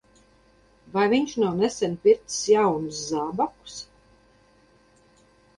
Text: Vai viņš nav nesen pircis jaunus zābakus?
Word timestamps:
Vai 0.95 1.03
viņš 1.11 1.35
nav 1.43 1.59
nesen 1.59 1.93
pircis 2.07 2.39
jaunus 2.53 3.05
zābakus? 3.13 3.79